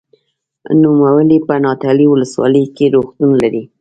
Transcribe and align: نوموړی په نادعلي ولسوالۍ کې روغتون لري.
نوموړی 0.81 1.37
په 1.47 1.53
نادعلي 1.63 2.05
ولسوالۍ 2.09 2.65
کې 2.75 2.85
روغتون 2.95 3.31
لري. 3.41 3.63